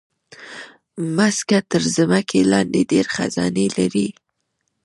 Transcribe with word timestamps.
مځکه 1.15 1.57
تر 1.71 1.81
ځمکې 1.95 2.39
لاندې 2.51 2.81
ډېر 2.91 3.05
خزانے 3.15 3.65
لري. 3.77 4.07